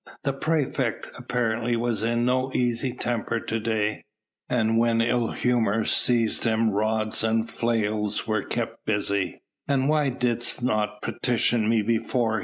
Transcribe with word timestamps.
The 0.23 0.33
praefect 0.33 1.07
apparently 1.15 1.75
was 1.75 2.01
in 2.01 2.25
no 2.25 2.51
easy 2.55 2.91
temper 2.91 3.39
to 3.39 3.59
day, 3.59 4.03
and 4.49 4.79
when 4.79 4.99
ill 4.99 5.29
humour 5.29 5.85
seized 5.85 6.43
him 6.43 6.71
rods 6.71 7.23
and 7.23 7.47
flails 7.47 8.25
were 8.25 8.41
kept 8.41 8.83
busy. 8.83 9.43
"And 9.67 9.87
why 9.87 10.09
didst 10.09 10.63
not 10.63 11.03
petition 11.03 11.69
me 11.69 11.83
before?" 11.83 12.39